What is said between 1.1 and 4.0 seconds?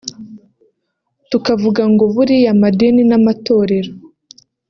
tukavuga ngo buriya amadini n’amatorero